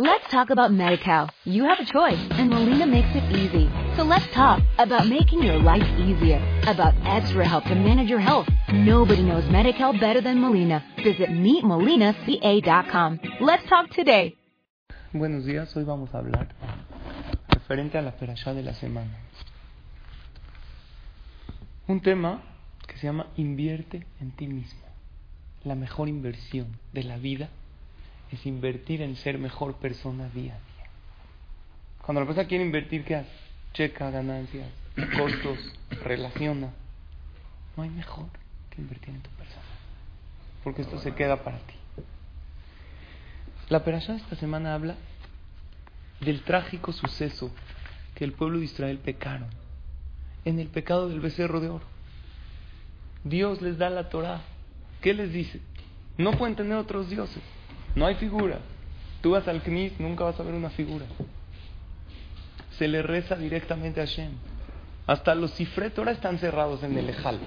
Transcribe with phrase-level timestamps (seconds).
[0.00, 1.28] Let's talk about MediCal.
[1.44, 3.68] You have a choice, and Molina makes it easy.
[3.96, 8.48] So let's talk about making your life easier, about extra help to manage your health.
[8.72, 10.82] Nobody knows MediCal better than Molina.
[11.04, 13.20] Visit meetmolinaca.com.
[13.42, 14.38] Let's talk today.
[15.12, 16.48] Buenos días, hoy vamos a hablar
[17.50, 19.18] referente a la perashá de la semana.
[21.88, 22.40] Un tema
[22.88, 24.80] que se llama invierte en ti mismo.
[25.62, 27.50] La mejor inversión de la vida
[28.32, 30.90] es invertir en ser mejor persona día a día.
[32.02, 33.30] Cuando la persona quiere invertir, ¿qué hace?
[33.72, 34.68] Checa ganancias,
[35.16, 35.58] costos,
[36.02, 36.70] relaciona.
[37.76, 38.26] No hay mejor
[38.70, 39.62] que invertir en tu persona.
[40.64, 41.74] Porque esto se queda para ti.
[43.68, 44.96] La perashá esta semana habla
[46.20, 47.50] del trágico suceso
[48.14, 49.48] que el pueblo de Israel pecaron
[50.44, 51.84] en el pecado del becerro de oro.
[53.24, 54.42] Dios les da la Torah.
[55.00, 55.60] ¿Qué les dice?
[56.18, 57.42] No pueden tener otros dioses.
[57.94, 58.58] No hay figura.
[59.20, 61.04] Tú vas al Knis, nunca vas a ver una figura.
[62.78, 64.32] Se le reza directamente a Hashem.
[65.06, 67.38] Hasta los cifret ahora están cerrados en el Ejal.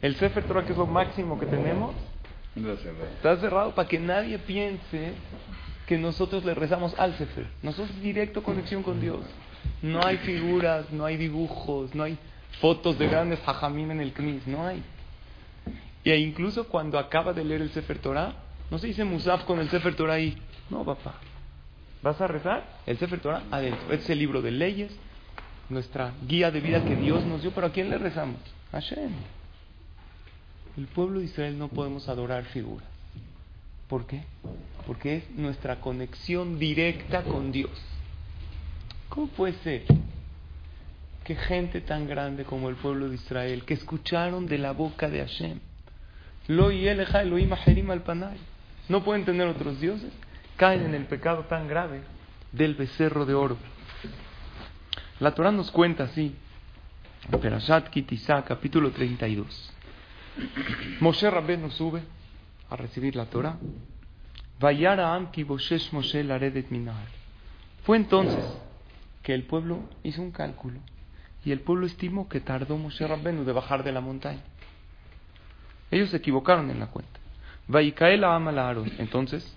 [0.00, 1.94] El Sefer Torah, que es lo máximo que tenemos,
[3.16, 5.12] está cerrado para que nadie piense
[5.86, 7.46] que nosotros le rezamos al Sefer.
[7.62, 9.20] Nosotros directo conexión con Dios.
[9.82, 12.18] No hay figuras, no hay dibujos, no hay
[12.60, 14.82] fotos de grandes hajamim en el Knis, no hay.
[16.04, 18.34] Y incluso cuando acaba de leer el Sefer Torah,
[18.70, 20.36] no se dice Musaf con el Sefer Torah ahí.
[20.70, 21.14] No, papá.
[22.02, 22.64] ¿Vas a rezar?
[22.86, 23.92] El Sefer Torah adentro.
[23.92, 24.92] Es el libro de leyes,
[25.68, 27.50] nuestra guía de vida que Dios nos dio.
[27.52, 28.40] ¿Pero a quién le rezamos?
[28.72, 29.12] Hashem.
[30.76, 32.86] El pueblo de Israel no podemos adorar figuras.
[33.88, 34.22] ¿Por qué?
[34.86, 37.70] Porque es nuestra conexión directa con Dios.
[39.08, 39.84] ¿Cómo puede ser
[41.24, 45.20] que gente tan grande como el pueblo de Israel, que escucharon de la boca de
[45.20, 45.58] Hashem,
[46.46, 48.38] lo y Elohim al panay,
[48.88, 50.12] no pueden tener otros dioses,
[50.56, 52.02] caen en el pecado tan grave
[52.52, 53.56] del becerro de oro.
[55.20, 56.34] La Torah nos cuenta así,
[57.40, 59.72] Perashat Kitizá, capítulo 32.
[61.00, 62.02] Moshe Rabbenu sube
[62.70, 63.58] a recibir la Torah.
[64.60, 66.66] Moshe laredet
[67.84, 68.44] Fue entonces
[69.22, 70.80] que el pueblo hizo un cálculo
[71.44, 74.42] y el pueblo estimó que tardó Moshe Rabbenu de bajar de la montaña.
[75.90, 77.18] Ellos se equivocaron en la cuenta.
[77.68, 78.90] Vaikaela ama a Aarón.
[78.98, 79.54] Entonces,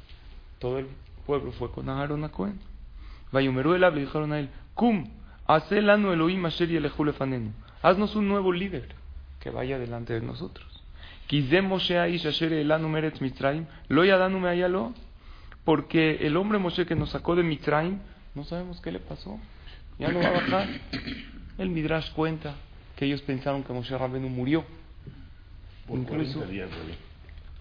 [0.60, 0.88] todo el
[1.26, 2.60] pueblo fue con Aarón a Cohen.
[3.32, 5.10] Vayumeru el le dijeron a él, Cum,
[5.48, 7.52] hacelanu Elohim asher lefanenu.
[7.82, 8.94] Haznos un nuevo líder
[9.40, 10.68] que vaya delante de nosotros.
[11.64, 14.94] Moshe aish asher elanu meretz mitzrayim, lo yadanu meayalo.
[15.64, 18.00] Porque el hombre Moshe que nos sacó de Mitzrayim,
[18.34, 19.40] no sabemos qué le pasó.
[20.00, 20.68] Ya no va a bajar.
[21.58, 22.56] El Midrash cuenta
[22.96, 24.66] que ellos pensaron que Moshe Rabbenu murió.
[25.88, 26.44] Incluso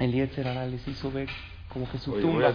[0.01, 1.29] el Yetzerara les hizo ver
[1.69, 2.53] como que su tumba.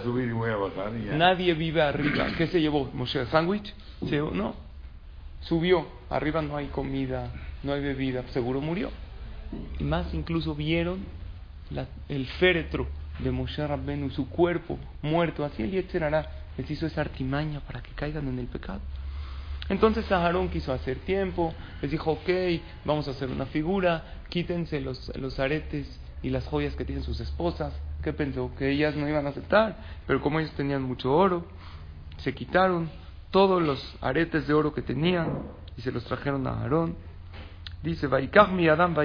[1.16, 2.28] Nadie vive arriba.
[2.38, 2.90] ¿Qué se llevó?
[2.94, 3.74] ¿Moshe sándwich?
[4.34, 4.56] No.
[5.42, 5.88] Subió.
[6.10, 7.32] Arriba no hay comida,
[7.64, 8.24] no hay bebida.
[8.34, 8.90] Seguro murió.
[9.80, 11.06] Y más incluso vieron
[12.10, 12.88] el féretro
[13.20, 15.46] de Moshe Rabbenu, su cuerpo muerto.
[15.46, 16.28] Así el Yetzerara
[16.58, 18.82] les hizo esa artimaña para que caigan en el pecado.
[19.70, 22.30] Entonces Aarón quiso hacer tiempo, les dijo, ok,
[22.84, 25.88] vamos a hacer una figura, quítense los, los aretes
[26.22, 27.74] y las joyas que tienen sus esposas.
[28.04, 28.52] ¿Qué pensó?
[28.58, 29.78] Que ellas no iban a aceptar,
[30.08, 31.46] pero como ellos tenían mucho oro,
[32.18, 32.90] se quitaron
[33.32, 35.44] todos los aretes de oro que tenían
[35.78, 36.96] y se los trajeron a Aarón.
[37.84, 38.96] Dice, mi Adam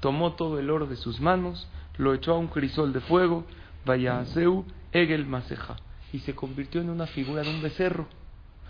[0.00, 3.44] tomó todo el oro de sus manos, lo echó a un crisol de fuego,
[3.84, 5.76] Vayaseu Egel Maseja,
[6.12, 8.06] y se convirtió en una figura de un becerro.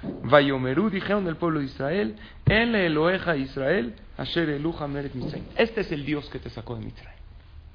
[0.03, 2.17] Vayomerú, dijeron del pueblo de Israel,
[2.47, 5.13] en Eloeja Israel, Asher Eluja Meret
[5.57, 7.21] Este es el Dios que te sacó de Mitzrayim.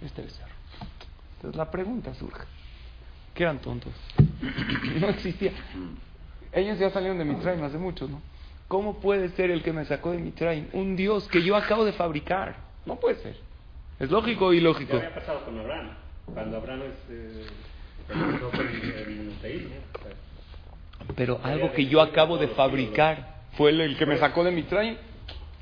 [0.01, 0.53] Este becerro.
[1.35, 2.43] Entonces la pregunta surge.
[3.33, 3.93] ¿Qué eran tontos?
[4.99, 5.51] No existía.
[6.51, 8.21] Ellos ya salieron de Mitzrayim hace mucho, ¿no?
[8.67, 11.93] ¿Cómo puede ser el que me sacó de Mitzrayim un Dios que yo acabo de
[11.93, 12.55] fabricar?
[12.85, 13.37] No puede ser.
[13.99, 14.91] Es lógico o ilógico.
[14.91, 15.91] ¿Qué había pasado con Abraham?
[16.33, 17.45] Cuando Abraham es, eh,
[18.09, 19.33] el,
[21.15, 24.97] pero algo que yo acabo de fabricar fue el, que me sacó de mi train.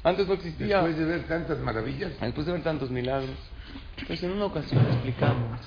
[0.03, 0.77] Antes no existía.
[0.77, 2.19] Después de ver tantas maravillas.
[2.19, 3.35] Después de ver tantos milagros.
[3.97, 5.59] Entonces, en una ocasión explicamos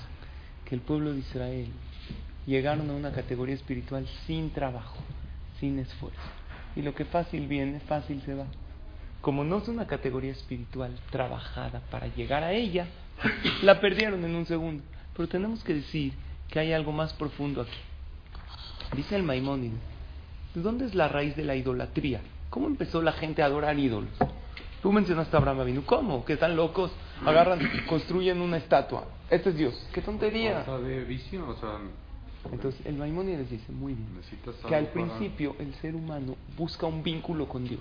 [0.64, 1.68] que el pueblo de Israel
[2.46, 4.98] llegaron a una categoría espiritual sin trabajo,
[5.60, 6.20] sin esfuerzo.
[6.76, 8.46] Y lo que fácil viene, fácil se va.
[9.20, 12.86] Como no es una categoría espiritual trabajada para llegar a ella,
[13.62, 14.82] la perdieron en un segundo.
[15.16, 16.12] Pero tenemos que decir
[16.50, 17.78] que hay algo más profundo aquí.
[18.96, 19.78] Dice el Maimónides,
[20.54, 22.20] ¿de dónde es la raíz de la idolatría?
[22.50, 24.10] ¿Cómo empezó la gente a adorar ídolos?
[24.82, 25.84] Tú mencionaste a Abraham Avinu.
[25.84, 26.24] ¿Cómo?
[26.24, 26.92] Que están locos,
[27.24, 27.58] agarran,
[27.88, 29.06] construyen una estatua.
[29.30, 29.88] Este es Dios.
[29.92, 30.62] ¡Qué tontería!
[30.62, 31.78] de visión, o sea,
[32.52, 34.08] Entonces el Maimónides dice, muy bien,
[34.68, 37.80] que al principio el ser humano busca un vínculo con Dios.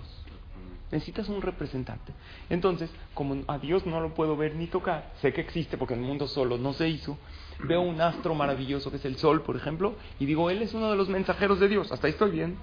[0.94, 2.14] Necesitas un representante.
[2.52, 6.02] Entonces, como a Dios no lo puedo ver ni tocar, sé que existe porque el
[6.02, 7.18] mundo solo no se hizo,
[7.64, 10.92] veo un astro maravilloso que es el Sol, por ejemplo, y digo, Él es uno
[10.92, 11.92] de los mensajeros de Dios.
[11.92, 12.58] Hasta ahí estoy bien.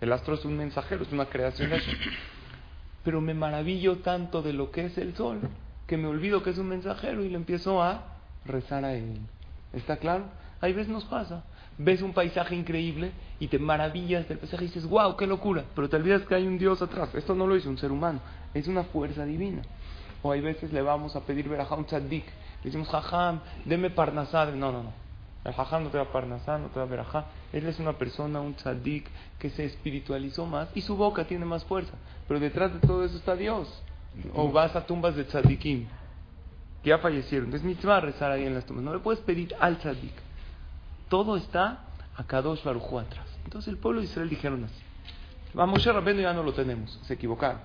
[0.00, 1.98] El astro es un mensajero, es una creación de Hashem.
[3.04, 5.40] Pero me maravillo tanto de lo que es el Sol
[5.86, 8.04] que me olvido que es un mensajero y le empiezo a
[8.46, 9.20] rezar a Él.
[9.74, 10.24] ¿Está claro?
[10.62, 11.44] Hay veces nos pasa.
[11.78, 15.64] Ves un paisaje increíble y te maravillas del paisaje y dices, wow, qué locura.
[15.74, 17.14] Pero te olvidas que hay un Dios atrás.
[17.14, 18.20] Esto no lo hizo un ser humano,
[18.52, 19.62] es una fuerza divina.
[20.22, 22.24] O hay veces le vamos a pedir ver a un tzaddik.
[22.24, 24.46] Le decimos, jajam, deme parnasá.
[24.46, 24.92] No, no, no.
[25.44, 27.26] El jajam no te da parnasá, no te da verajá.
[27.52, 29.06] Él es una persona, un tzaddik,
[29.38, 31.92] que se espiritualizó más y su boca tiene más fuerza.
[32.26, 33.82] Pero detrás de todo eso está Dios.
[34.34, 35.86] O vas a tumbas de tzaddikim,
[36.82, 37.46] que ya fallecieron.
[37.46, 38.84] Entonces, mitzvah rezar ahí en las tumbas.
[38.84, 40.27] No le puedes pedir al tzaddik.
[41.08, 41.84] Todo está
[42.16, 43.26] a Kadosh Baruj atrás.
[43.44, 44.82] Entonces el pueblo de Israel dijeron así.
[45.56, 47.60] A Moshe Rabbeinu ya no lo tenemos, se equivocaron.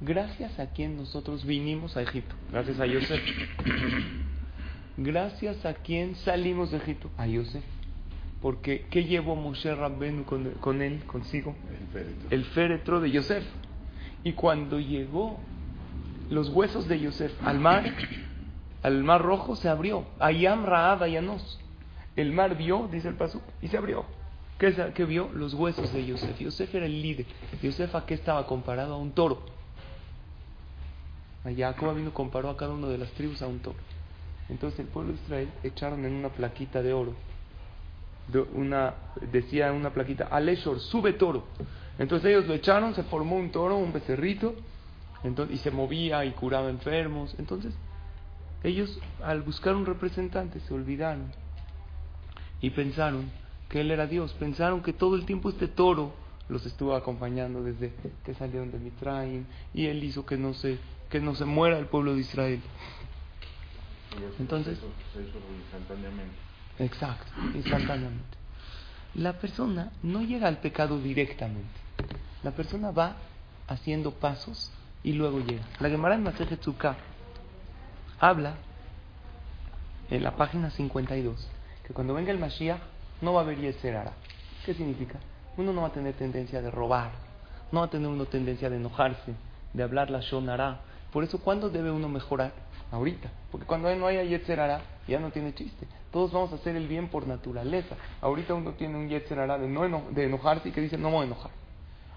[0.00, 3.22] Gracias a quien nosotros vinimos a Egipto, gracias a Yosef.
[4.96, 7.64] Gracias a quien salimos de Egipto, a Yosef.
[8.40, 11.56] Porque ¿qué llevó Moshe Rabbeinu con, con él, consigo?
[11.70, 12.28] El féretro.
[12.30, 13.44] El féretro de Yosef.
[14.22, 15.40] Y cuando llegó
[16.30, 17.84] los huesos de Yosef al mar,
[18.82, 20.06] al mar rojo se abrió.
[20.20, 21.58] Ayam Raab Ayanos.
[22.16, 24.04] El mar vio, dice el paso, y se abrió.
[24.58, 25.30] ¿Qué, vio?
[25.34, 26.38] Los huesos de Yosef.
[26.38, 27.26] Yosef era el líder.
[27.60, 28.94] Yosef a qué estaba comparado?
[28.94, 29.42] A un toro.
[31.44, 33.76] Allá Jacob vino comparó a cada uno de las tribus a un toro.
[34.48, 37.14] Entonces el pueblo de Israel echaron en una plaquita de oro.
[38.54, 38.94] una,
[39.32, 41.44] decía en una plaquita, Aleshor, sube toro.
[41.98, 44.54] Entonces ellos lo echaron, se formó un toro, un becerrito,
[45.50, 47.34] y se movía y curaba enfermos.
[47.38, 47.74] Entonces,
[48.62, 51.32] ellos al buscar un representante se olvidaron
[52.60, 53.30] y pensaron
[53.68, 54.32] que él era Dios.
[54.34, 56.14] Pensaron que todo el tiempo este toro
[56.48, 57.92] los estuvo acompañando desde
[58.24, 60.78] que salieron de Mitraim y él hizo que no se
[61.08, 62.60] que no se muera el pueblo de Israel.
[64.38, 64.78] Entonces-.
[66.78, 68.36] Exacto, instantáneamente.
[69.14, 71.80] La persona no llega al pecado directamente.
[72.42, 73.16] La persona va
[73.68, 74.72] haciendo pasos
[75.04, 75.62] y luego llega.
[75.78, 76.24] La Gemara en
[76.58, 76.96] Tzukah
[78.18, 78.56] habla
[80.10, 81.48] en la página 52
[81.86, 82.80] que cuando venga el Mashiach
[83.20, 84.12] no va a haber Yetzer Hara.
[84.64, 85.18] ¿Qué significa?
[85.56, 87.10] Uno no va a tener tendencia de robar,
[87.70, 89.34] no va a tener uno tendencia de enojarse,
[89.72, 90.80] de hablar la Shonara.
[91.12, 92.52] Por eso, ¿cuándo debe uno mejorar?
[92.90, 93.30] Ahorita.
[93.50, 95.86] Porque cuando no haya Yetzer Hara, ya no tiene chiste.
[96.12, 97.96] Todos vamos a hacer el bien por naturaleza.
[98.20, 101.22] Ahorita uno tiene un Yetzer Hara de, no de enojarse y que dice, no voy
[101.22, 101.50] a enojar.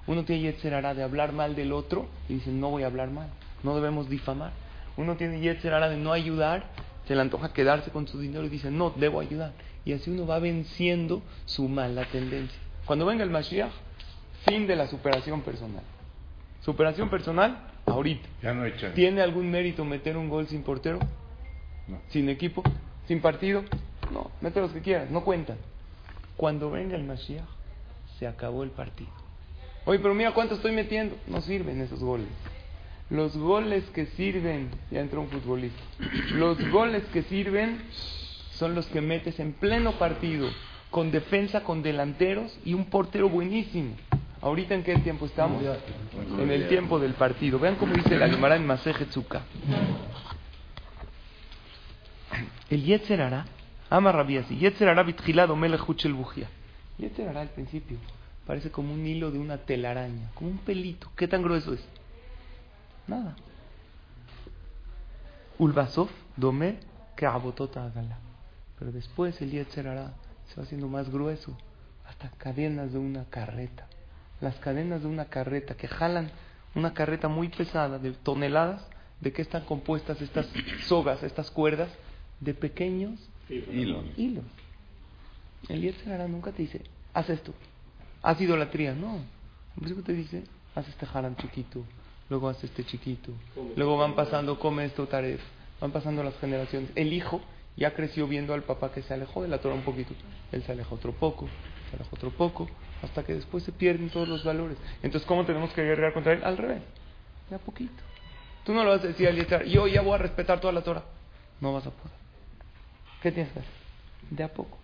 [0.07, 3.09] Uno tiene Yetzer Hara de hablar mal del otro y dice, no voy a hablar
[3.09, 3.29] mal.
[3.63, 4.51] No debemos difamar.
[4.95, 6.63] Uno tiene Yetzer Hara de no ayudar,
[7.07, 9.53] se le antoja quedarse con su dinero y dice, no, debo ayudar.
[9.85, 12.59] Y así uno va venciendo su mala tendencia.
[12.85, 13.71] Cuando venga el Mashiach,
[14.45, 15.83] fin de la superación personal.
[16.61, 18.27] Superación personal, ahorita.
[18.43, 18.93] Ya no echan.
[18.93, 20.99] ¿Tiene algún mérito meter un gol sin portero?
[21.87, 22.01] No.
[22.09, 22.61] ¿Sin equipo?
[23.07, 23.63] ¿Sin partido?
[24.11, 25.57] No, mete los que quieras, no cuentan.
[26.35, 27.45] Cuando venga el Mashiach,
[28.19, 29.09] se acabó el partido.
[29.85, 31.15] Oye, pero mira cuánto estoy metiendo.
[31.27, 32.27] No sirven esos goles.
[33.09, 35.81] Los goles que sirven, ya entró un futbolista.
[36.33, 37.81] Los goles que sirven
[38.51, 40.49] son los que metes en pleno partido,
[40.91, 43.95] con defensa, con delanteros y un portero buenísimo.
[44.41, 45.63] Ahorita en qué tiempo estamos?
[46.37, 47.59] En el tiempo del partido.
[47.59, 49.43] Vean cómo dice la Gemara en Maseje Tzukah.
[52.69, 53.45] El Yetzer Hara,
[53.89, 56.49] ama Rabbi así, Yetzer Hara bitjilado melech huchel bujía.
[56.97, 57.97] Yetzer Hara al principio
[58.45, 61.09] parece como un hilo de una telaraña, como un pelito.
[61.15, 61.83] ¿Qué tan grueso es?
[63.07, 63.35] Nada.
[65.57, 66.79] Ulbasov, domé,
[67.15, 67.91] que abotota.
[68.77, 70.13] Pero después el Yetzer Hara
[70.47, 71.57] se va haciendo más grueso,
[72.07, 73.87] hasta cadenas de una carreta.
[74.39, 76.29] Las cadenas de una carreta que jalan
[76.75, 78.85] una carreta muy pesada de toneladas.
[79.19, 80.47] ¿De qué están compuestas estas
[80.85, 81.89] sogas, estas cuerdas?
[82.39, 84.05] De pequeños Hilos.
[84.15, 84.43] hilos.
[85.69, 86.81] El Yetzer Hara nunca te dice,
[87.13, 87.53] haz esto,
[88.21, 88.93] haz idolatría.
[88.93, 89.15] No.
[89.15, 90.43] En principio te dice,
[90.75, 91.83] haz este haram chiquito,
[92.29, 93.31] luego haz este chiquito,
[93.75, 95.41] luego van pasando, come esto, taref.
[95.79, 96.89] Van pasando las generaciones.
[96.95, 97.41] El hijo
[97.75, 100.13] ya creció viendo al papá que se alejó de la Torah un poquito.
[100.51, 101.47] Él se alejó otro poco,
[101.89, 102.67] se alejó otro poco,
[103.03, 104.77] hasta que después se pierden todos los valores.
[105.03, 106.43] Entonces, ¿cómo tenemos que guerrear contra él?
[106.43, 106.81] Al revés,
[107.49, 108.03] de a poquito.
[108.63, 111.03] Tú no lo vas a decir al yo ya voy a respetar toda la Torah.
[111.61, 112.17] No vas a poder.
[113.21, 113.71] ¿Qué tienes que hacer?
[114.29, 114.77] De a poco.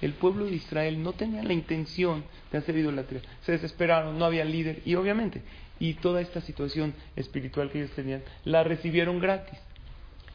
[0.00, 3.22] El pueblo de Israel no tenía la intención de hacer idolatría.
[3.42, 4.82] Se desesperaron, no había líder.
[4.84, 5.42] Y obviamente,
[5.78, 9.58] y toda esta situación espiritual que ellos tenían, la recibieron gratis.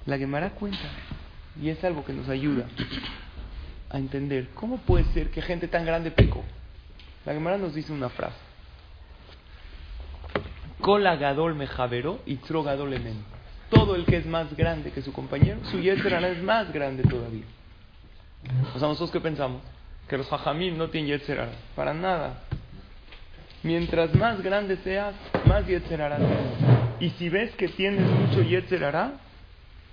[0.05, 0.79] La Gemara cuenta,
[1.61, 2.65] y es algo que nos ayuda.
[3.91, 6.43] a entender cómo puede ser que gente tan grande pecó.
[7.25, 8.37] La Gemara nos dice una frase.
[10.79, 13.23] Kola gadol mejaveró y tro gadol emen.
[13.69, 17.03] Todo el que es más grande que su compañero, su yetzer hará es más grande
[17.03, 17.43] todavía.
[18.75, 19.61] O sea, nosotros qué pensamos?
[20.07, 21.51] Que los hajamim no tienen yetzer hará.
[21.75, 22.41] Para nada.
[23.63, 25.13] Mientras más grande seas,
[25.45, 26.79] más yetzer hará tienes.
[26.99, 29.13] Y si ves que tienes mucho yetzer hará,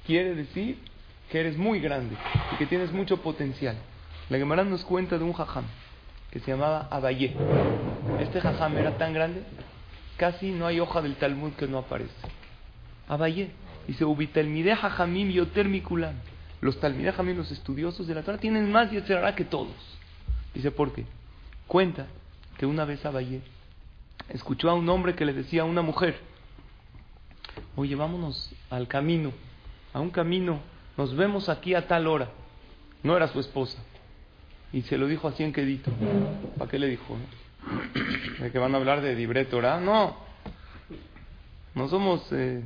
[0.06, 0.78] quiere decir
[1.30, 2.16] que eres muy grande
[2.52, 3.76] y que tienes mucho potencial.
[4.28, 5.64] La Gemara nos cuenta de un jajam
[6.30, 7.34] que se llamaba Abayé.
[8.20, 9.42] Este jajam era tan grande,
[10.16, 12.14] casi no hay hoja del Talmud que no aparece.
[13.08, 13.50] Abayé.
[13.86, 15.68] Dice, Ubitalmide jajamim yoter.
[16.60, 19.74] Los talmideh jajamim, los estudiosos de la Torah, tienen más yetzerara que todos.
[20.54, 21.04] Dice, ¿por qué?
[21.66, 22.06] Cuenta
[22.56, 23.42] que una vez Abayé
[24.28, 26.18] escuchó a un hombre que le decía a una mujer,
[27.76, 29.32] oye, vámonos al camino,
[29.92, 30.60] a un camino,
[30.96, 32.30] nos vemos aquí a tal hora.
[33.02, 33.78] No era su esposa.
[34.72, 35.92] Y se lo dijo así en quedito.
[36.58, 37.16] ¿Para qué le dijo?
[38.40, 39.78] ¿De que van a hablar de Dibre Torah?
[39.80, 40.16] No.
[41.74, 42.62] No somos eh,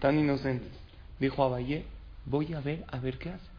[0.00, 0.70] tan inocentes.
[1.18, 1.84] Dijo Abayé,
[2.26, 3.52] voy a ver, a ver qué hacen.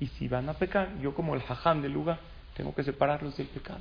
[0.00, 2.20] Y si van a pecar, yo como el jajam del lugar,
[2.56, 3.80] tengo que separarlos del pecado.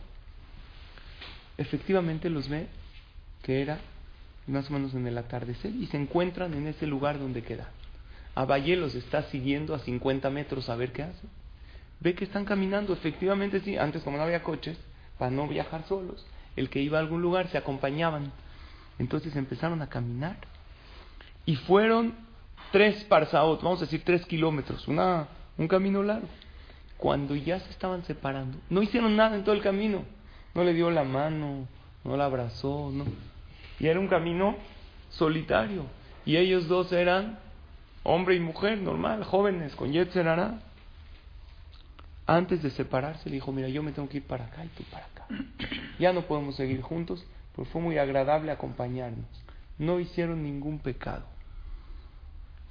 [1.58, 2.68] Efectivamente los ve
[3.44, 3.80] que era
[4.48, 7.70] más o menos en el atardecer y se encuentran en ese lugar donde queda.
[8.36, 11.30] Abayé los está siguiendo a 50 metros a ver qué hacen.
[12.00, 14.78] Ve que están caminando, efectivamente sí, antes como no había coches,
[15.18, 16.26] para no viajar solos,
[16.56, 18.32] el que iba a algún lugar se acompañaban.
[19.00, 20.38] Entonces empezaron a caminar
[21.46, 22.14] y fueron
[22.72, 26.28] tres parsaot, vamos a decir tres kilómetros, una, un camino largo.
[26.98, 30.04] Cuando ya se estaban separando, no hicieron nada en todo el camino,
[30.56, 31.68] no le dio la mano,
[32.04, 33.06] no la abrazó, no.
[33.80, 34.56] Y era un camino
[35.10, 35.86] solitario.
[36.26, 37.40] Y ellos dos eran
[38.04, 40.60] hombre y mujer, normal, jóvenes, con Yetzer Hará.
[42.26, 44.84] Antes de separarse, le dijo, mira, yo me tengo que ir para acá y tú
[44.92, 45.28] para acá.
[46.00, 49.26] Ya no podemos seguir juntos, pero fue muy agradable acompañarnos.
[49.78, 51.24] No hicieron ningún pecado.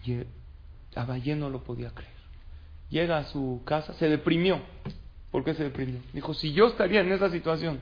[0.07, 0.25] Y
[0.95, 2.15] Abayé no lo podía creer.
[2.89, 4.61] Llega a su casa, se deprimió.
[5.31, 6.01] ¿Por qué se deprimió?
[6.13, 7.81] Dijo, si yo estaría en esa situación,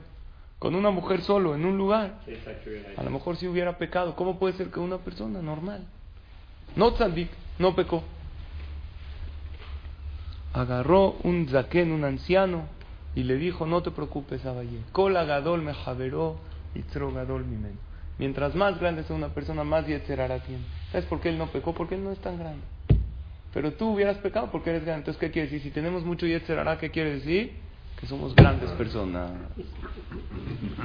[0.59, 2.19] con una mujer solo, en un lugar,
[2.97, 4.15] a lo mejor si hubiera pecado.
[4.15, 5.85] ¿Cómo puede ser que una persona normal,
[6.75, 7.29] no tzadik,
[7.59, 8.03] no pecó?
[10.53, 12.65] Agarró un zaquén, un anciano,
[13.13, 14.81] y le dijo, no te preocupes, Abayé.
[14.93, 16.37] Gadol me javeró
[16.73, 16.81] y
[17.13, 17.77] gadol mi men.
[18.17, 20.63] Mientras más grande sea una persona, más yetzerara tiene.
[20.95, 21.73] ¿Sabes por qué él no pecó?
[21.73, 22.61] Porque él no es tan grande.
[23.53, 24.99] Pero tú hubieras pecado porque eres grande.
[24.99, 25.61] Entonces, ¿qué quiere decir?
[25.61, 27.51] Si tenemos mucho yetzerara, ¿qué quiere decir?
[27.99, 29.29] Que somos grandes personas.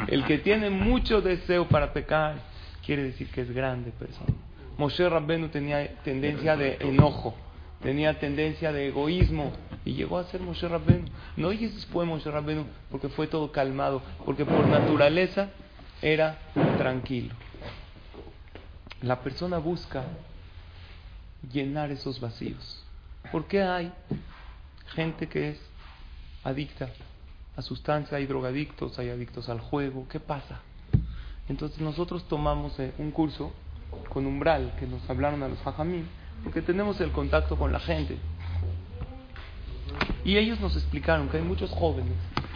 [0.09, 2.41] El que tiene mucho deseo para pecar,
[2.85, 4.33] quiere decir que es grande persona.
[4.77, 7.37] Moshe Rabbenu tenía tendencia de enojo,
[7.81, 9.53] tenía tendencia de egoísmo
[9.85, 11.05] y llegó a ser Moshe Rabbenu.
[11.37, 15.51] No y después Moshe Rabbenu porque fue todo calmado, porque por naturaleza
[16.03, 16.37] era
[16.79, 17.33] tranquilo.
[19.03, 20.05] La persona busca
[21.53, 22.85] llenar esos vacíos.
[23.33, 23.93] ¿Por qué hay
[24.95, 25.61] gente que es
[26.45, 26.91] adicta
[27.57, 30.07] a sustancia, hay drogadictos, hay adictos al juego?
[30.09, 30.61] ¿Qué pasa?
[31.49, 33.53] Entonces nosotros tomamos eh, un curso
[34.11, 36.05] con umbral que nos hablaron a los hajamim,
[36.45, 38.19] porque tenemos el contacto con la gente.
[40.25, 42.13] Y ellos nos explicaron que hay muchos jóvenes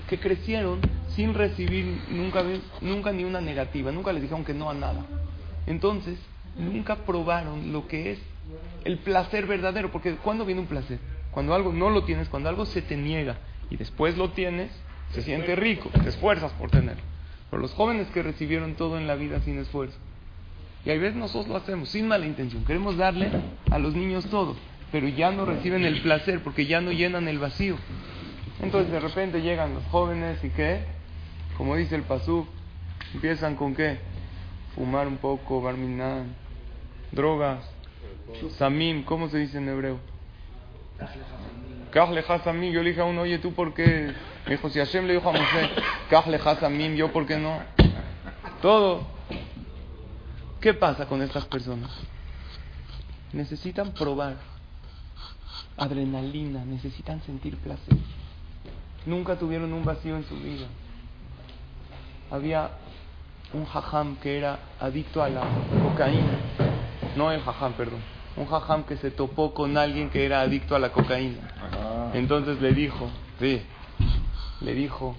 [0.08, 2.44] que crecieron sin recibir nunca,
[2.82, 5.04] nunca ni una negativa, nunca les dijeron que no a nada.
[5.66, 6.18] Entonces,
[6.56, 8.18] nunca probaron lo que es
[8.84, 10.98] el placer verdadero, porque ¿cuándo viene un placer?
[11.30, 13.38] Cuando algo no lo tienes, cuando algo se te niega
[13.70, 14.70] y después lo tienes,
[15.12, 17.02] se siente rico, te esfuerzas por tenerlo.
[17.50, 19.96] Pero los jóvenes que recibieron todo en la vida sin esfuerzo,
[20.84, 23.30] y a veces nosotros lo hacemos sin mala intención, queremos darle
[23.70, 24.54] a los niños todo,
[24.92, 27.76] pero ya no reciben el placer porque ya no llenan el vacío.
[28.60, 30.84] Entonces de repente llegan los jóvenes y qué,
[31.56, 32.46] como dice el pasú,
[33.14, 33.98] empiezan con qué,
[34.74, 36.34] fumar un poco, barminan,
[37.14, 37.64] drogas,
[38.58, 39.98] samim, ¿cómo se dice en hebreo?
[42.44, 44.12] samim, yo le dije a uno, oye, ¿tú por qué?
[44.46, 47.60] Me dijo, si Hashem le dijo a Moshe, samim, yo por qué no?
[48.60, 49.06] Todo.
[50.60, 51.90] ¿Qué pasa con estas personas?
[53.32, 54.36] Necesitan probar
[55.76, 57.96] adrenalina, necesitan sentir placer.
[59.06, 60.66] Nunca tuvieron un vacío en su vida.
[62.30, 62.70] Había
[63.52, 65.42] un jajam que era adicto a la
[65.82, 66.63] cocaína.
[67.16, 68.00] No el jajam, perdón.
[68.36, 71.38] Un jajam que se topó con alguien que era adicto a la cocaína.
[72.14, 73.62] Entonces le dijo, sí,
[74.60, 75.16] le dijo,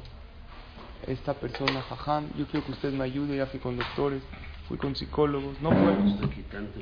[1.07, 4.21] esta persona, jajam, yo quiero que usted me ayude, ya fui con doctores,
[4.67, 5.97] fui con psicólogos, no puedo.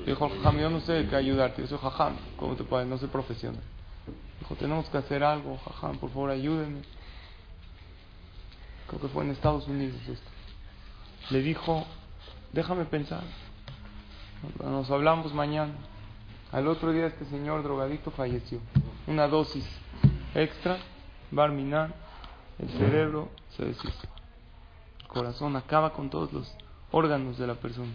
[0.05, 2.87] Dijo, jajam, yo no sé qué ayudarte, yo soy jajam, ¿cómo te puedes?
[2.87, 3.61] No soy profesional.
[4.39, 6.81] Dijo, tenemos que hacer algo, jajam, por favor ayúdenme.
[8.87, 10.29] Creo que fue en Estados Unidos esto.
[11.29, 11.85] Le dijo,
[12.51, 13.23] déjame pensar.
[14.63, 15.73] Nos hablamos mañana.
[16.51, 18.59] Al otro día este señor drogadicto falleció.
[19.07, 19.65] Una dosis
[20.35, 20.77] extra,
[21.31, 21.93] barminar,
[22.59, 24.07] el cerebro se deshizo.
[25.01, 26.55] El corazón acaba con todos los
[26.91, 27.91] órganos de la persona.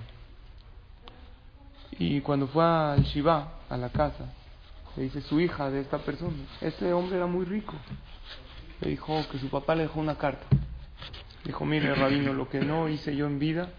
[1.93, 4.33] Y cuando fue al Shiva, a la casa,
[4.97, 7.75] le dice su hija de esta persona, este hombre era muy rico.
[8.81, 10.47] Le dijo que su papá le dejó una carta.
[11.45, 13.71] Dijo, mire, rabino, lo que no hice yo en vida,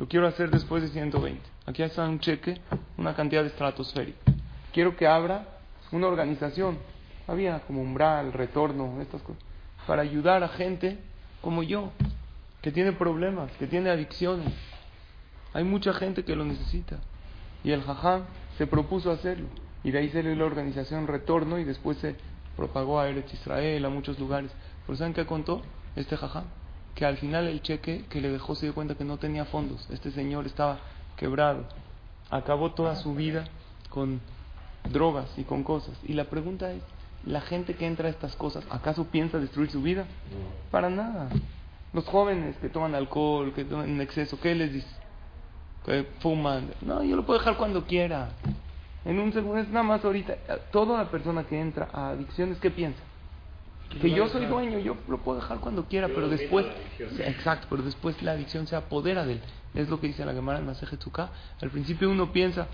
[0.00, 1.42] lo quiero hacer después de 120.
[1.66, 2.58] Aquí está un cheque,
[2.96, 4.32] una cantidad estratosférica.
[4.72, 5.46] Quiero que abra
[5.92, 6.78] una organización.
[7.28, 9.42] Había como umbral, retorno, estas cosas.
[9.86, 10.96] Para ayudar a gente
[11.42, 11.92] como yo,
[12.62, 14.54] que tiene problemas, que tiene adicciones.
[15.52, 16.96] Hay mucha gente que lo necesita.
[17.62, 18.22] Y el jajam
[18.56, 19.48] se propuso hacerlo.
[19.84, 22.16] Y de ahí salió la organización Retorno y después se
[22.56, 24.50] propagó a Eretz Israel, a muchos lugares.
[24.86, 25.60] ¿Por saben qué contó
[25.94, 26.44] este jajam?
[27.00, 29.88] Que al final el cheque que le dejó se dio cuenta que no tenía fondos.
[29.88, 30.80] Este señor estaba
[31.16, 31.64] quebrado.
[32.28, 33.46] Acabó toda su vida
[33.88, 34.20] con
[34.90, 35.98] drogas y con cosas.
[36.04, 36.82] Y la pregunta es,
[37.24, 40.04] ¿la gente que entra a estas cosas, acaso piensa destruir su vida?
[40.70, 41.30] Para nada.
[41.94, 44.94] Los jóvenes que toman alcohol, que toman en exceso, ¿qué les dice?
[45.86, 46.70] Que fuman.
[46.82, 48.28] No, yo lo puedo dejar cuando quiera.
[49.06, 50.36] En un segundo, es nada más ahorita.
[50.70, 53.00] Toda la persona que entra a adicciones, ¿qué piensa?
[53.98, 56.64] Que yo soy dueño, yo lo puedo dejar cuando quiera, pero después,
[57.18, 59.40] exacto, pero después la adicción se apodera de él.
[59.74, 61.30] Es lo que dice la Gemara en Maseje Tzuká.
[61.60, 62.68] Al principio uno piensa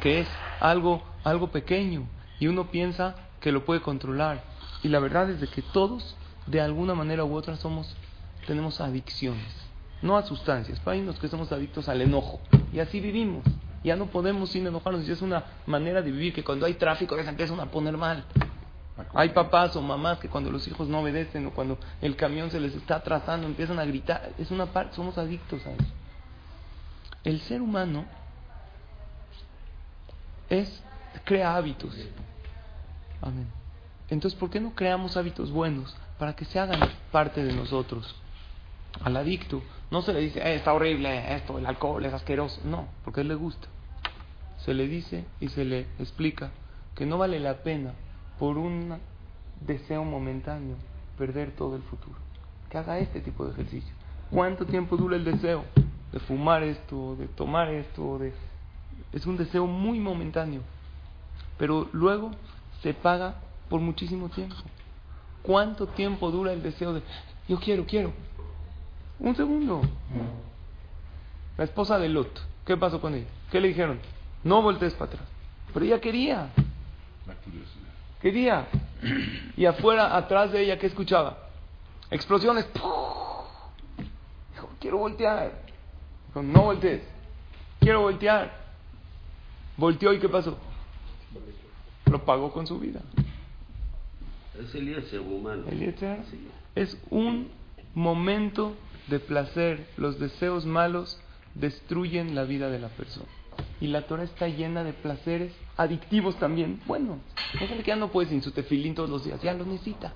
[0.00, 0.28] que es
[0.60, 2.06] algo, algo pequeño
[2.38, 4.42] y uno piensa que lo puede controlar.
[4.82, 7.94] Y la verdad es de que todos, de alguna manera u otra, somos,
[8.46, 9.62] tenemos adicciones.
[10.02, 12.40] No a sustancias, para los que somos adictos al enojo.
[12.72, 13.44] Y así vivimos.
[13.84, 15.08] Ya no podemos sin enojarnos.
[15.08, 17.96] Y es una manera de vivir que cuando hay tráfico ya se empiezan a poner
[17.96, 18.24] mal.
[19.14, 22.60] Hay papás o mamás que cuando los hijos no obedecen o cuando el camión se
[22.60, 24.32] les está atrasando empiezan a gritar.
[24.38, 25.92] Es una parte, somos adictos a eso.
[27.24, 28.04] El ser humano
[30.50, 30.82] es
[31.24, 31.94] crea hábitos.
[33.20, 33.46] Amén.
[34.10, 38.14] Entonces, ¿por qué no creamos hábitos buenos para que se hagan parte de nosotros?
[39.02, 42.60] Al adicto no se le dice, eh, está horrible esto, el alcohol es asqueroso.
[42.64, 43.68] No, porque él le gusta.
[44.58, 46.50] Se le dice y se le explica
[46.94, 47.94] que no vale la pena
[48.38, 48.98] por un
[49.60, 50.76] deseo momentáneo
[51.16, 52.16] perder todo el futuro.
[52.68, 53.94] Que haga este tipo de ejercicio.
[54.30, 55.64] ¿Cuánto tiempo dura el deseo
[56.10, 58.18] de fumar esto, de tomar esto?
[58.18, 58.32] De...
[59.12, 60.62] Es un deseo muy momentáneo,
[61.58, 62.30] pero luego
[62.82, 63.36] se paga
[63.68, 64.56] por muchísimo tiempo.
[65.42, 67.02] ¿Cuánto tiempo dura el deseo de
[67.48, 68.12] yo quiero, quiero?
[69.18, 69.82] Un segundo.
[71.58, 73.26] La esposa de Lot, ¿qué pasó con ella?
[73.50, 73.98] ¿Qué le dijeron?
[74.44, 75.28] No voltees para atrás.
[75.72, 76.48] Pero ella quería.
[78.22, 78.68] Quería.
[79.56, 81.38] Y afuera, atrás de ella, ¿qué escuchaba?
[82.10, 82.66] Explosiones.
[82.72, 85.52] Dijo, quiero voltear.
[86.28, 87.02] Dijo, no voltees.
[87.80, 88.62] Quiero voltear.
[89.76, 90.56] Volteó y ¿qué pasó?
[92.06, 93.00] Lo pagó con su vida.
[94.58, 95.64] Es el humano.
[95.68, 96.20] Eliezer
[96.74, 97.50] es un
[97.94, 98.76] momento
[99.08, 99.88] de placer.
[99.96, 101.20] Los deseos malos
[101.54, 103.28] destruyen la vida de la persona.
[103.80, 106.80] Y la Torah está llena de placeres adictivos también.
[106.86, 107.18] Bueno,
[107.60, 110.12] hay gente que ya no puede sin su tefilín todos los días, ya lo necesita.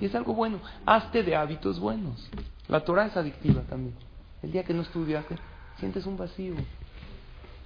[0.00, 0.60] Y es algo bueno.
[0.86, 2.30] Hazte de hábitos buenos.
[2.68, 3.94] La Torah es adictiva también.
[4.42, 5.36] El día que no estudiaste,
[5.78, 6.54] sientes un vacío.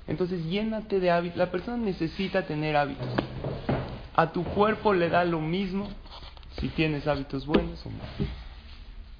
[0.07, 1.39] Entonces llénate de hábitos.
[1.39, 3.09] La persona necesita tener hábitos.
[4.15, 5.89] A tu cuerpo le da lo mismo
[6.61, 8.31] si tienes hábitos buenos o malos.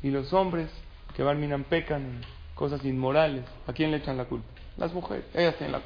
[0.03, 0.69] Y los hombres
[1.15, 2.21] que barminan pecan en
[2.55, 4.47] cosas inmorales, ¿a quién le echan la culpa?
[4.77, 5.25] Las mujeres.
[5.35, 5.81] Ellas tienen la.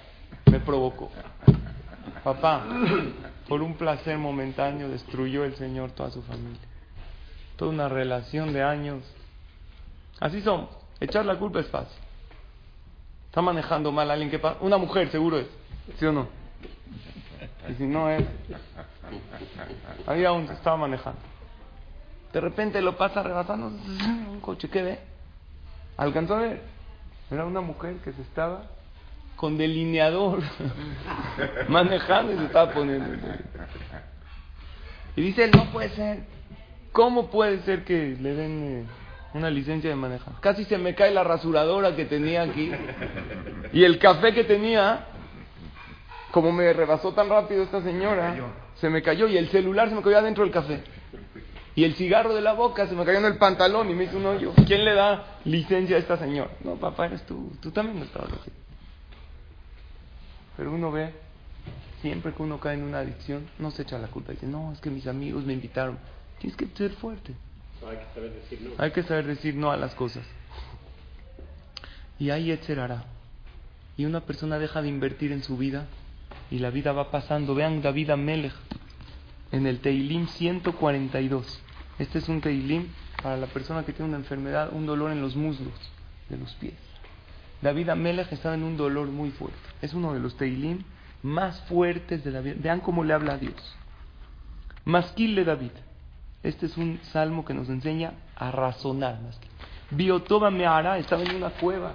[0.51, 1.11] Me provocó.
[2.23, 2.65] Papá,
[3.49, 6.61] por un placer momentáneo destruyó el Señor toda su familia.
[7.57, 9.03] Toda una relación de años.
[10.21, 10.71] Así somos.
[11.01, 11.97] Echar la culpa es fácil.
[13.27, 14.59] Está manejando mal a alguien que pasa.
[14.61, 15.47] Una mujer, seguro es.
[15.99, 16.27] ¿Sí o no?
[17.69, 18.25] Y si no es.
[20.07, 21.21] Había un estaba manejando.
[22.33, 23.67] De repente lo pasa rebasando
[24.31, 24.69] un coche.
[24.69, 25.01] ¿Qué ve?
[25.97, 26.63] Alcanzó a ver.
[27.31, 28.65] Era una mujer que se estaba
[29.37, 30.43] con delineador
[31.69, 33.07] manejando y se estaba poniendo.
[35.15, 36.21] Y dice él, no puede ser.
[36.93, 38.85] ¿Cómo puede ser que le den eh,
[39.35, 40.35] una licencia de manejar?
[40.41, 42.73] Casi se me cae la rasuradora que tenía aquí.
[43.73, 45.07] Y el café que tenía,
[46.31, 48.35] como me rebasó tan rápido esta señora,
[48.77, 50.83] se me cayó y el celular se me cayó adentro del café.
[51.75, 54.17] Y el cigarro de la boca se me cayó en el pantalón y me hizo
[54.17, 54.55] un hoyo.
[54.67, 56.51] ¿Quién le da licencia a esta señora?
[56.65, 57.53] No, papá, eres tú.
[57.61, 58.51] Tú también no estabas aquí.
[60.57, 61.13] Pero uno ve
[62.03, 64.33] siempre que uno cae en una adicción, no se echa la culpa.
[64.33, 65.99] Dice, no, es que mis amigos me invitaron.
[66.39, 67.35] Tienes que ser fuerte.
[67.83, 68.71] No, hay que saber decir no.
[68.79, 70.25] Hay que saber decir no a las cosas.
[72.19, 73.05] Y ahí hará.
[73.97, 75.87] Y una persona deja de invertir en su vida
[76.51, 77.55] y la vida va pasando.
[77.55, 78.55] Vean David Amelech
[79.53, 81.61] en el Teilim 142.
[81.99, 82.89] Este es un Teilim
[83.23, 85.75] para la persona que tiene una enfermedad, un dolor en los muslos
[86.29, 86.75] de los pies.
[87.63, 89.59] David Amelech estaba en un dolor muy fuerte.
[89.83, 90.83] Es uno de los Teilim
[91.23, 92.57] más fuertes de la vida.
[92.59, 93.77] Vean cómo le habla a Dios.
[94.85, 95.73] Masquil de David.
[96.43, 99.19] Este es un salmo que nos enseña a razonar.
[99.91, 101.95] Biotoba Meara estaba en una cueva,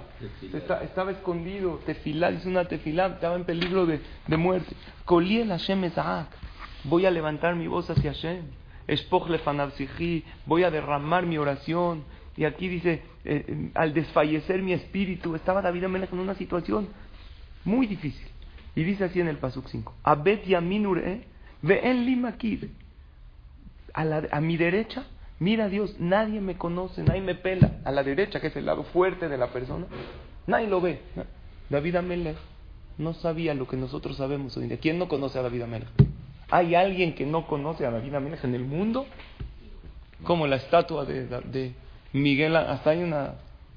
[0.82, 1.80] estaba escondido.
[1.86, 4.74] Tefilá, dice una tefilá, estaba en peligro de, de muerte.
[5.04, 5.90] Coliel Hashem
[6.84, 8.44] Voy a levantar mi voz hacia Hashem.
[8.86, 9.28] Espoch
[10.46, 12.04] voy a derramar mi oración.
[12.36, 16.88] Y aquí dice, eh, eh, al desfallecer mi espíritu, estaba David Amelech en una situación
[17.64, 18.26] muy difícil.
[18.74, 21.24] Y dice así en el Pasuk 5, Abet Yaminure,
[21.62, 22.64] en Limakid.
[23.92, 25.04] A, la, a mi derecha,
[25.38, 27.80] mira Dios, nadie me conoce, nadie me pela.
[27.84, 29.86] A la derecha, que es el lado fuerte de la persona,
[30.46, 31.00] nadie lo ve.
[31.68, 32.36] David Amelech
[32.96, 34.78] no sabía lo que nosotros sabemos hoy día.
[34.78, 35.88] ¿Quién no conoce a David Amelech?
[36.50, 39.06] ¿Hay alguien que no conoce a David Amelech en el mundo?
[40.22, 41.74] Como la estatua de, de
[42.12, 43.34] Miguel, hasta hay una,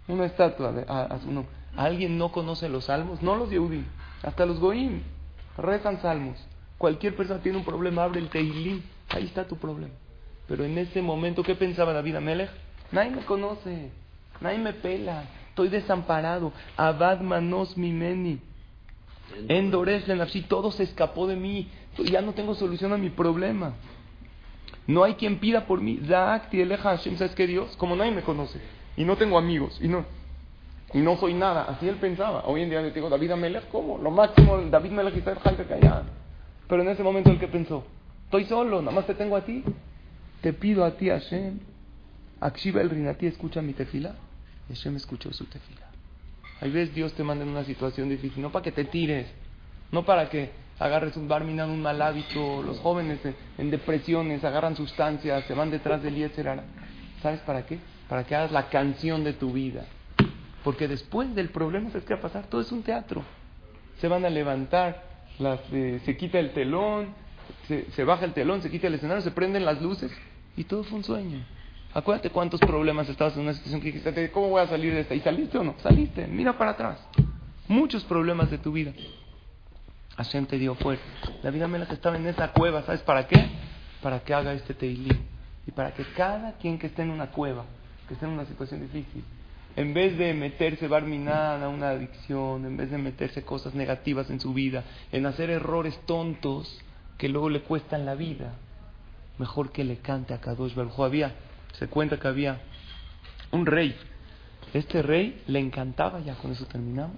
[0.07, 1.53] una estatua de, a, su nombre.
[1.75, 3.21] ¿Alguien no conoce los salmos?
[3.21, 3.83] No los Yehudi,
[4.23, 5.01] hasta los Goim
[5.57, 6.37] rezan salmos.
[6.77, 9.93] Cualquier persona tiene un problema, abre el Teilim, ahí está tu problema.
[10.47, 12.49] Pero en ese momento, ¿qué pensaba David Amelech?
[12.91, 13.89] Nadie me conoce,
[14.41, 16.51] nadie me pela, estoy desamparado.
[16.77, 18.39] Abad manos mimeni.
[19.47, 23.73] Endores así todo se escapó de mí, ya no tengo solución a mi problema.
[24.87, 25.99] No hay quien pida por mí.
[26.07, 27.75] ¿sabes qué Dios?
[27.77, 28.59] Como nadie me conoce
[28.97, 30.05] y no tengo amigos y no,
[30.93, 31.63] y no soy nada.
[31.63, 32.43] Así él pensaba.
[32.45, 33.97] Hoy en día le digo, David Amelech, ¿cómo?
[33.97, 36.03] Lo máximo, David Melech está callado.
[36.67, 37.83] Pero en ese momento el que pensó,
[38.25, 39.63] estoy solo, nada más te tengo a ti.
[40.41, 41.59] Te pido a ti, Hashem.
[42.39, 44.15] Akshiva el Rinati, escucha mi tefila.
[44.69, 45.87] Hashem escuchó su tefila.
[46.61, 49.27] Hay veces Dios te manda en una situación difícil, no para que te tires,
[49.91, 53.19] no para que agarres un barminan, un mal hábito, los jóvenes
[53.57, 56.63] en, depresiones agarran sustancias, se van detrás del Yetzerara.
[57.21, 57.79] ¿Sabes para qué?
[58.09, 59.85] Para que hagas la canción de tu vida.
[60.63, 62.47] Porque después del problema, ¿sabes qué va a pasar?
[62.47, 63.23] Todo es un teatro.
[63.99, 65.03] Se van a levantar,
[65.71, 67.09] eh, se quita el telón,
[67.67, 70.11] se, se baja el telón, se quita el escenario, se prenden las luces
[70.57, 71.45] y todo fue un sueño.
[71.93, 75.15] Acuérdate cuántos problemas estabas en una situación que dijiste, ¿cómo voy a salir de esta?
[75.15, 75.75] ¿Y saliste o no?
[75.81, 76.99] Saliste, mira para atrás.
[77.69, 78.91] Muchos problemas de tu vida.
[80.17, 81.04] Hashem te dio fuerza.
[81.43, 83.49] Vida que estaba en esa cueva, ¿sabes para qué?
[84.01, 85.12] Para que haga este teilí.
[85.67, 87.65] Y para que cada quien que esté en una cueva,
[88.08, 89.23] que esté en una situación difícil,
[89.75, 94.39] en vez de meterse barminada a una adicción, en vez de meterse cosas negativas en
[94.39, 96.80] su vida, en hacer errores tontos
[97.17, 98.54] que luego le cuestan la vida,
[99.38, 101.34] mejor que le cante a Kadosh Baruj Había,
[101.73, 102.62] se cuenta que había
[103.51, 103.95] un rey.
[104.73, 107.17] Este rey le encantaba, ya con eso terminamos,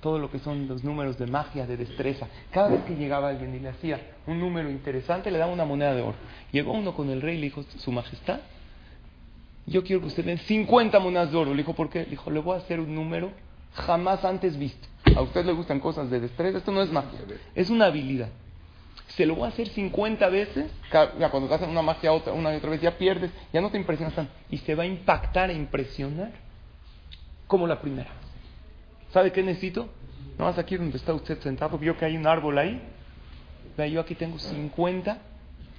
[0.00, 2.26] todo lo que son los números de magia, de destreza.
[2.50, 5.94] Cada vez que llegaba alguien y le hacía un número interesante, le daba una moneda
[5.94, 6.16] de oro.
[6.52, 8.40] Llegó uno con el rey y le dijo, Su Majestad,
[9.66, 11.50] yo quiero que usted den 50 monedas de oro.
[11.52, 12.00] Le dijo, ¿por qué?
[12.00, 13.30] Le dijo, le voy a hacer un número
[13.74, 14.88] jamás antes visto.
[15.16, 17.18] A usted le gustan cosas de destreza, esto no es magia,
[17.54, 18.28] es una habilidad.
[19.08, 22.52] Se lo voy a hacer 50 veces, ya cuando te hacen una magia otra, una
[22.52, 24.32] y otra vez, ya pierdes, ya no te impresionas tanto.
[24.50, 26.30] Y se va a impactar e impresionar
[27.46, 28.10] como la primera.
[29.12, 29.88] ¿Sabe qué necesito?
[30.38, 32.80] No más aquí donde está usted sentado, vio que hay un árbol ahí.
[33.76, 35.18] Vea, yo aquí tengo 50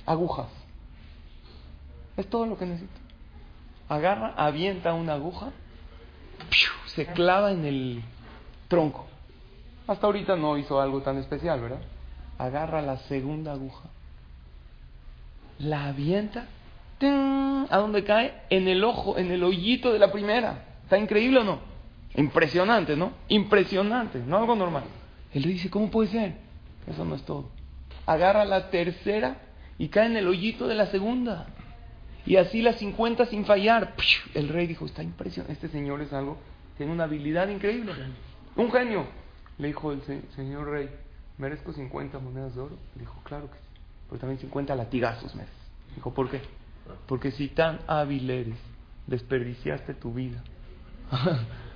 [0.05, 0.47] agujas.
[2.17, 2.99] Es todo lo que necesito.
[3.89, 5.51] Agarra, avienta una aguja,
[6.87, 8.03] se clava en el
[8.67, 9.07] tronco.
[9.87, 11.81] Hasta ahorita no hizo algo tan especial, ¿verdad?
[12.37, 13.89] Agarra la segunda aguja,
[15.59, 16.45] la avienta,
[17.01, 18.43] ¿a dónde cae?
[18.49, 20.65] En el ojo, en el hoyito de la primera.
[20.83, 21.70] ¿Está increíble o no?
[22.15, 23.13] Impresionante, ¿no?
[23.29, 24.83] Impresionante, no algo normal.
[25.33, 26.35] Él le dice, ¿cómo puede ser?
[26.87, 27.49] Eso no es todo.
[28.05, 29.37] Agarra la tercera
[29.77, 31.47] y cae en el hoyito de la segunda.
[32.25, 33.95] Y así las 50 sin fallar.
[34.33, 35.53] El rey dijo, está impresionante.
[35.53, 36.37] Este señor es algo,
[36.77, 37.93] tiene una habilidad increíble.
[38.55, 39.05] Un genio.
[39.57, 40.01] Le dijo el
[40.35, 40.89] señor rey,
[41.37, 42.77] ¿merezco 50 monedas de oro?
[42.95, 43.81] Le dijo, claro que sí.
[44.09, 45.55] Pero también 50 latigazos mereces.
[45.95, 46.41] Dijo, ¿por qué?
[47.07, 48.57] Porque si tan hábil eres,
[49.07, 50.43] desperdiciaste tu vida.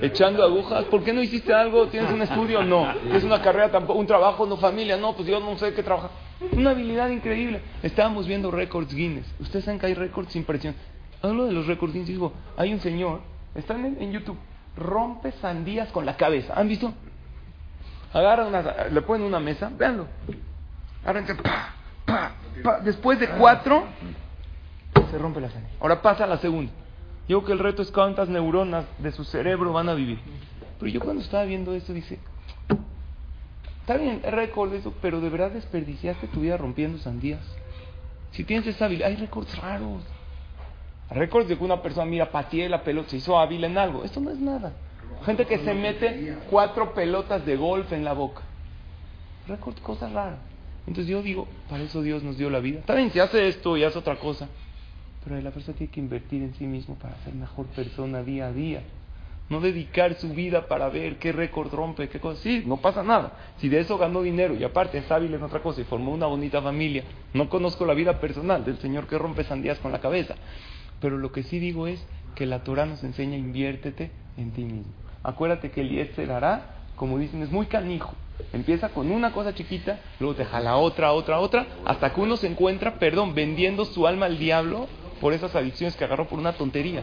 [0.00, 0.84] echando agujas.
[0.84, 1.86] ¿Por qué no hiciste algo?
[1.88, 2.62] ¿Tienes un estudio?
[2.62, 2.92] No.
[3.02, 3.98] ¿Tienes una carrera tampoco?
[3.98, 4.46] ¿Un trabajo?
[4.46, 4.96] ¿No familia?
[4.96, 6.10] No, pues yo no sé qué trabajar.
[6.52, 7.60] Una habilidad increíble.
[7.82, 9.26] Estábamos viendo récords Guinness.
[9.40, 10.74] Ustedes saben que hay récords sin presión.
[11.22, 12.08] Hablo de los récords Guinness.
[12.08, 13.20] Digo, hay un señor,
[13.54, 14.38] están en, YouTube,
[14.76, 16.54] rompe sandías con la cabeza.
[16.56, 16.92] ¿Han visto?
[18.12, 20.06] Agarran una, le ponen una mesa, véanlo.
[21.02, 22.32] Agárrense, pa, pa.
[22.82, 23.84] Después de cuatro,
[25.10, 25.70] se rompe la sangre.
[25.80, 26.72] Ahora pasa a la segunda.
[27.26, 30.18] Creo que el reto es cuántas neuronas de su cerebro van a vivir.
[30.78, 32.18] Pero yo cuando estaba viendo esto, dice,
[33.80, 37.40] está bien, récord pero de verdad desperdiciaste tu vida rompiendo sandías.
[38.32, 40.02] Si tienes esa habilidad, hay récords raros.
[41.10, 44.04] Récords de que una persona, mira, pateé la pelota, se hizo hábil en algo.
[44.04, 44.72] Esto no es nada.
[45.24, 48.42] Gente que se mete cuatro pelotas de golf en la boca.
[49.48, 50.38] Récord, cosas raras.
[50.86, 52.80] Entonces yo digo, para eso Dios nos dio la vida.
[52.80, 54.48] Está bien, si hace esto y hace otra cosa.
[55.26, 58.52] Pero la persona tiene que invertir en sí mismo para ser mejor persona día a
[58.52, 58.82] día.
[59.48, 62.40] No dedicar su vida para ver qué récord rompe, qué cosa.
[62.42, 63.32] Sí, no pasa nada.
[63.58, 66.26] Si de eso ganó dinero y aparte es hábil en otra cosa y formó una
[66.26, 67.02] bonita familia,
[67.34, 70.36] no conozco la vida personal del señor que rompe sandías con la cabeza.
[71.00, 74.92] Pero lo que sí digo es que la Torah nos enseña inviértete en ti mismo.
[75.24, 78.14] Acuérdate que el Yetzer hará, como dicen, es muy canijo.
[78.52, 82.46] Empieza con una cosa chiquita, luego te jala otra, otra, otra, hasta que uno se
[82.46, 84.86] encuentra, perdón, vendiendo su alma al diablo
[85.20, 87.02] por esas adicciones que agarró por una tontería.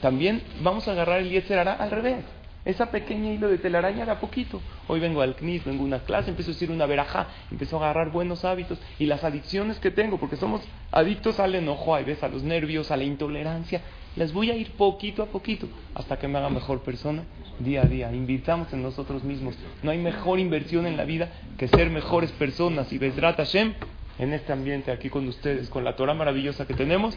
[0.00, 2.24] También vamos a agarrar el Yetzer hará al revés.
[2.64, 4.60] Esa pequeña hilo de telaraña de a poquito.
[4.86, 7.84] Hoy vengo al CNIS, vengo a una clase, empiezo a decir una verajá, empiezo a
[7.84, 10.60] agarrar buenos hábitos y las adicciones que tengo, porque somos
[10.92, 13.80] adictos al enojo, a veces a los nervios, a la intolerancia,
[14.16, 17.22] las voy a ir poquito a poquito hasta que me haga mejor persona
[17.60, 18.12] día a día.
[18.12, 19.54] Invitamos en nosotros mismos.
[19.82, 23.72] No hay mejor inversión en la vida que ser mejores personas y Besrat Hashem
[24.18, 27.16] en este ambiente aquí con ustedes, con la Torah maravillosa que tenemos,